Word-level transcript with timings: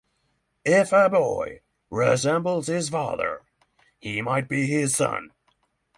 If 0.65 0.93
a 0.93 1.09
boy 1.09 1.61
resembles 1.91 2.65
his 2.65 2.89
father, 2.89 3.43
they 4.01 4.19
will 4.23 4.41
both 4.41 4.49
not 4.51 4.67
live 4.67 4.99
long. 4.99 5.29